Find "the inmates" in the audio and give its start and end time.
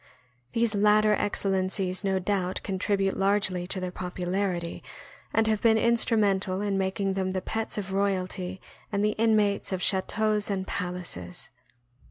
9.05-9.71